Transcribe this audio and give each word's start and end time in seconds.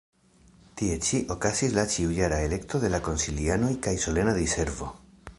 Tie 0.79 0.93
ĉi 1.07 1.17
okazis 1.35 1.75
la 1.75 1.83
ĉiujara 1.95 2.39
elekto 2.45 2.81
de 2.85 2.91
la 2.93 2.99
konsilianoj 3.09 3.69
kaj 3.89 3.93
solena 4.07 4.33
diservo. 4.39 4.89